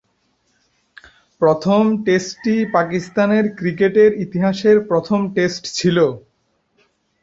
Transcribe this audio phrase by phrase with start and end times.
[1.41, 5.97] প্রথম টেস্টটি পাকিস্তানের ক্রিকেটের ইতিহাসের প্রথম টেস্ট ছিল।